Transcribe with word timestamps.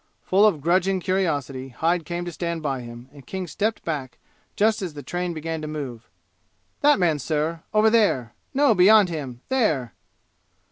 Full 0.23 0.47
of 0.47 0.61
grudging 0.61 0.99
curiosity 0.99 1.69
Hyde 1.69 2.05
came 2.05 2.25
to 2.25 2.31
stand 2.31 2.63
by 2.63 2.81
him, 2.81 3.07
and 3.13 3.23
King 3.27 3.45
stepped 3.45 3.85
back 3.85 4.17
just 4.55 4.81
as 4.81 4.95
the 4.95 5.03
train 5.03 5.31
began 5.31 5.61
to 5.61 5.67
move. 5.67 6.09
"That 6.79 6.97
man, 6.97 7.19
sir 7.19 7.61
over 7.71 7.91
there 7.91 8.33
no, 8.51 8.73
beyond 8.73 9.09
him 9.09 9.41
there!" 9.49 9.93